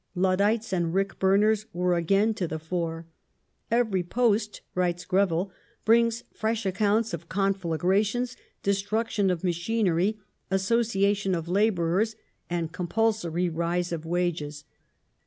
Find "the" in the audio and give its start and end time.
2.47-2.57